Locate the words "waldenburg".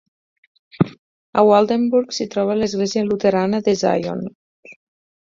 1.49-2.17